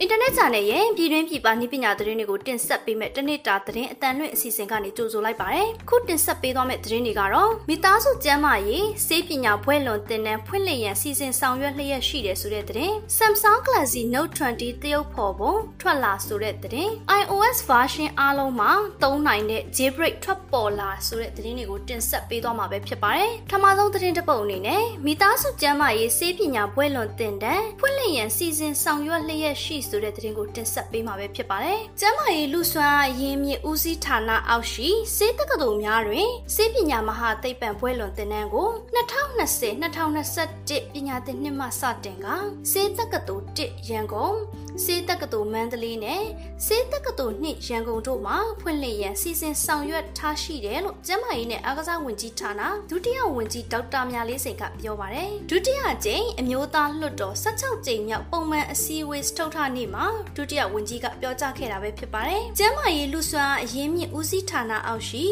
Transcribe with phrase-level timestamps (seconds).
[0.00, 16.90] အင်တာနက် channel ရဲ့ပြည်တွင်းပြည်ပနည်းပညာသတင်းတွေကိုတင်ဆက်ပေးမဲ့တနေ့တာသတင်းအတန်လွင့်အစီအစဉ်ကနေကြိုဆိုလိုက်ပါတယ်။ခုတင်ဆက်ပေးသွားမယ့်သတင်းတွေကတော့မိသားစုကျန်းမာရေးစေပညာဘွဲ့လွန်တင်တဲ့ဖွင့်လှစ်ရန်စီစဉ်ဆောင်ရွက်လျက်ရှိတယ်ဆိုတဲ့သတင်း။ Samsung Galaxy Note 20တရုတ်ဖော်ပုံထွက်လာဆိုတဲ့သတင်း။
[17.20, 18.70] iOS version အားလုံးမှာ
[19.02, 42.26] သုံးနိုင်တဲ့ jailbreak ထွက်ပေါ်လာဆိုတဲ့သတင်းတွေကိုတင်ဆက်ပေးသွားမှာပဲဖြစ်ပါတယ်။ထမဆုံးသတင်းတစ်ပုဒ်အနေနဲ့မိသားစုကျန်းမာရေးစေပညာဘွဲ့လွန်တင်တဲ့ဖွင့်လှစ်ရန်စီစဉ်ဆောင်ရွက်လျက်ရှိဆိုတဲ့သတင်းကိုတင်ဆက်ပေးမှာပဲဖြစ်ပါတယ်။ကျန်းမာရေးလူစွမ်းရင်းမြစ်ဦးစီးဌာနအောက်ရှိစေတက္ကသိုလ်များတွင်စေပညာမဟာသိပ္ပံဘွဲ့လွန်သင်တန်းကို2020-2021ပညာသင်နှစ်မှစတင်က
[42.70, 44.36] စေတက္ကသိုလ်1ရန်ကုန်
[44.84, 46.22] စေတက္ကသိုလ်မန္တလေးနဲ့
[46.66, 65.24] စေတက္ကသိုလ်2ရန်ကုန်တို့မှာဖွင့်လှစ်ရန်စီစဉ်ဆောင်ရွက်ထားရှိတယ်လို့ကျန်းမာရေးနဲ့အားကစားဝန်ကြီးဌာနဒုတိယဝန်ကြီးဒေါက်တာမြလေးစိန်ကပြောပါတယ်။ဒုတိယကြိမ်အမျိုးသားလွှတ်တော်16ကြိမ်မြောက်ပုံမှန်အစည်းအဝေးစတုထနေ့မှာဒုတိယဝန်ကြီးကပြောကြားခဲ့တာပဲဖြစ်ပါတယ်။ကျန်းမာရေးလူစွမ်းအရင်းမြစ်ဦးစီးဌာနအောက်ရှိ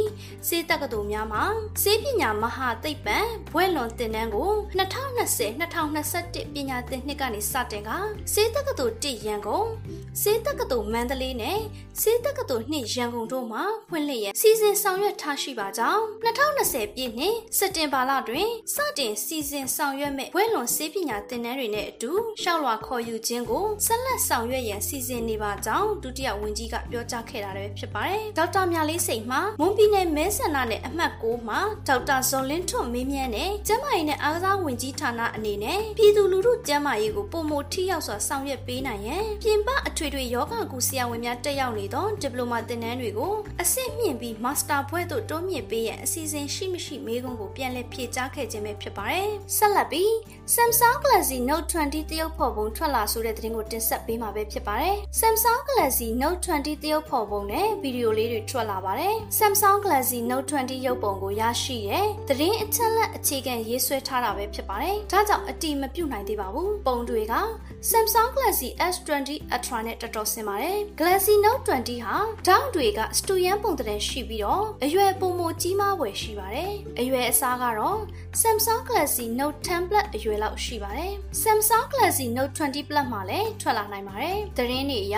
[0.48, 1.44] စေတက္ကသိုလ်များမှာ
[1.82, 3.18] စေပညာမဟာသိပ္ပံ
[3.52, 7.90] ဘွဲ့လွန်သင်တန်းကို2020-2021ပညာသင်နှစ်ကနေစတင်က
[8.32, 9.66] စေတက္ကသိုလ်1ရန်ကုန်
[10.20, 11.58] စေတက္ကသိုလ်မန္တလေးနဲ့
[12.00, 22.10] စေတက္ကသိုလ်2ရန်ကုန်တို့မှာဖွင့်လှစ်ရန်စီစဉ်ဆောင်ရွက်ထားရှိပါကြောင်း2020ပြည့်နှစ်စက်တင်ဘာလတွင်စတင်စီစဉ်ဆောင်ရွက်မဲ့ဘွဲ့လွန်စေပညာသင်တန်းတွေနဲ့အတူ
[22.42, 50.10] ရှောက်လွှာခေါ်ယူခြင်းကိုဆက်လက်ဆောင်ရွက်ရန်စီစဉ်နေပါကြောင်းဒုတိယဝန်ကြီးကပြောကြားခဲ့တာလည်းဖြစ်ပါတယ်။ဒေါက်တာမြလေးစိန်မှမွန်ပြည်နယ်မဲဆန္ဒနယ်အမှတ်6မှာဒေါက်တာဇော်လင်းထွန်းမေးမြန်းတဲ့ကျန်းမာရေးနဲ့အားကစားဝန်ကြီးဌာနအနေနဲ့ပြည်သူလူထုကျန်းမာရေးကိုပုံမထိရောက်စွာဆောင်ရွက်ပေးနိုင်ရန်ပြင်ပအထွေထွေယောဂကုဆရာဝန်များတက်ရောက်နေသောဒီပလိုမာသင်တန်းတွေကိုအဆင့်မြင့်ပြီးမာစတာဘွဲ့သို့တိုးမြင့်ပေးရန်အစီအစဉ်ရှိမရှိမေးခွန်းကိုပြန်လည်ဖြေကြားခဲ့ခြင်းပဲဖြစ်ပါတယ်။ဆက်လက်ပြီး
[50.54, 67.34] Samsung Galaxy Note 20တရုတ်ဖော်ပုံထွက်လာဆိုတဲ့သတင်းကိုတင်ဆက်ပေးမှာပဲဖြစ်ပါတယ်။ Samsung Galaxy Note 20တရုတ်ဖော်ပုံနဲ့ဗီဒီယိုလေးတွေထွက်လာပါတယ်။ Samsung Galaxy Note 20ရုပ်ပုံကိုရရှိတဲ့သတင်းအချက်လက်အခြေခံရေးဆွဲထားတာပဲဖြစ်ပါတယ်။ဒါကြောင့်အတိမပြုတ်နိုင်သေးပါဘူး။ပုံတွေက
[67.90, 68.68] Samsung Galaxy
[69.06, 77.98] S20 Ultra နဲ့တော်တော်ဆင်ပါတယ်။ Galaxy Note 20ဟာဓာတ်တွေကစတူယန်ပုံသဏ္ဍာန်ရှိပြီးတော့အရွယ်ပုံမကြီးမားွယ်ရှိပါတယ်။အရွယ်အစားကတော့
[78.40, 81.12] Samsung Galaxy Note 10 Plus အရွယ်လောက်ရှိပါတယ်။
[81.42, 85.16] Samsung Galaxy Note 20 Plus မှာလည်းထွက်လာနိုင်ပါတယ်။သတင်းတွေအရ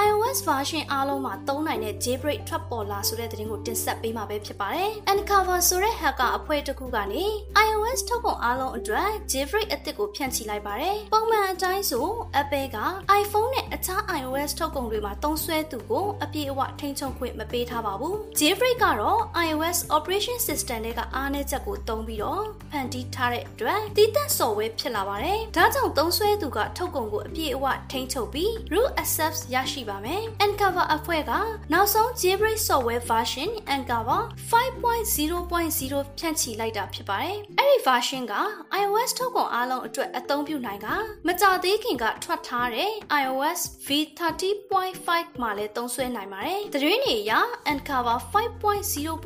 [0.07, 7.23] iOS version အားလုံးမှာသုံးနိုင်တဲ့ jailbreak ထွက်ပေါ်လာဆိုတဲ့သတင်းကိုတင်ဆက်ပေးမှာပဲဖြစ်ပါတယ်။ Uncover ဆိုတဲ့ hacker အဖွဲ့တစ်ခုကနေ
[7.67, 12.05] iOS ထုတ်ကုန်အားလုံးအတွက် jailbreak အသစ်ကိုဖြန့်ချိလိုက်ပါတယ်။ပုံမှန်အတိုင်းဆို
[12.41, 12.77] Apple က
[13.21, 30.21] iPhone နဲ့အခြား iOS ထုတ်ကုန်တွေမှာသုံးစွဲသူကိုအပြည့်အဝထိန်းချုပ်ခွင့်မပေးထားပါဘူး။ jailbreak ကတော့ iOS operation system တွေကအားနည်းချက်ကိုသုံးပြီးတော့ဖန်တီးထားတဲ့အတွက်တည်တံ့ software ဖြစ်လာပါတယ်။ဒါကြောင့်သုံးစွဲသူကထုတ်ကုန်ကိုအပြည့်အဝထိန်းချုပ်ပြီး root access ရရှိပါမယ်။
[30.45, 31.31] Uncover အဖွဲ့က
[31.73, 38.35] နောက်ဆုံး jailbreak software version Uncover 5.0.0ဖြန့်ချိလိုက်တာဖြစ်ပါတယ်။အဲ့ဒီ version က
[38.81, 40.87] iOS ထုတ်ကုန်အားလုံးအတွက်အသုံးပြုနိုင်က
[41.27, 42.89] မကြသေးခင်ကထွက်ထားတဲ့
[43.21, 47.31] iOS v30.5 မှာလည်းသုံးစွဲနိုင်ပါတယ်။သတင်းတွေအရ
[47.71, 49.21] Uncover 5.0.0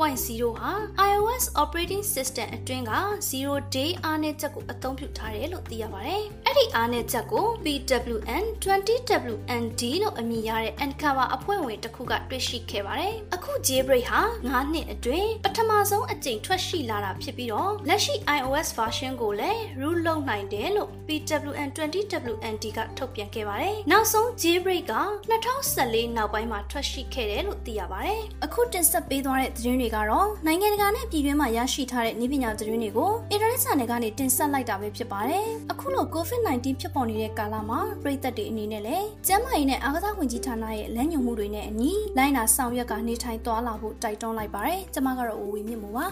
[0.60, 0.72] ဟာ
[1.10, 2.94] iOS operating system အတွင်းက
[3.32, 20.90] 0 day အားနည်းချက်ကိုအသုံးပြုထားတယ်လို့သိရပါတယ်။အဲ့ဒီအားနည်းချက်ကို PWN 20WND လို့အမည်ရတဲ့ Uncover အဖွဲ့ဝင်တစ်ခုကတွေ့ရှိခဲ့ပါတယ်။အခု jailbreak ဟာ9နှစ်အတွင်းပထမဆုံးအကြိမ်ထွက်ရှိလာတာဖြစ်ပြီးတော့လက်ရှိ iOS version ကိုလည်း root လုပ်နိုင်တယ်လို့
[21.08, 24.96] PWN 20WND ကထုတ်ပြန်ခဲ့ပါတယ်။နောက်ဆုံး jailbreak က
[25.58, 46.08] 2014နောက်ပိုင်းမှာထွက်ရှိခဲ့တယ်လို့သိရပါတယ်။အခုတင်ဆက်ပေးသွားတဲ့သတင်းတွေကတော့နိုင်ငံတကာနဲ့ပြည်တွင်းမှာရရှိထားတဲ့နည်းပညာသတင်းတွေကို internet channel ကနေတင်ဆက်လိုက်တာပဲဖြစ်ပါတယ်။အခုလို COVID-19 ဖြစ်ပေါ်နေတဲ့ကာလမှာပြည်သက်တွေအနေနဲ့လည်းကျန်းမာရေးနဲ့အားကစားဝန်ကြီးဌာနရဲ့လမ်းညွှန်မှုတွေနဲ့အညီလိုင်းနာဆောင်ရွက်ကနေထိုင်သွားလာဖို့တိုက်တွန်းလိုက်ပါတယ်ကျမကတော့ဦးဝေမြင့်မို့ပါ